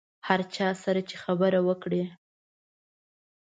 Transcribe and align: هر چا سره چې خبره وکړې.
هر 0.27 0.39
چا 0.55 0.67
سره 0.83 1.01
چې 1.09 1.15
خبره 1.23 1.59
وکړې. 1.67 2.03